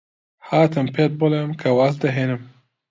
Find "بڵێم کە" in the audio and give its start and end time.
1.19-1.69